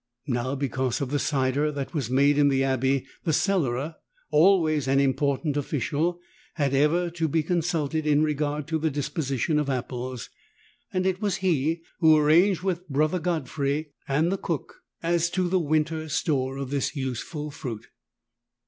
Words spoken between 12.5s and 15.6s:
with Brother Godfrey and the Cook as to 24 the